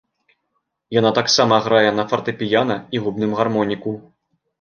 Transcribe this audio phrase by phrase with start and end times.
[0.99, 3.93] Яна таксама грае на фартэпіяна і губным гармоніку.